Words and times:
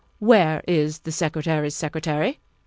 "Where 0.17 0.63
is 0.67 0.97
the 1.01 1.11
Secretary's 1.11 1.75
secretary?" 1.75 2.39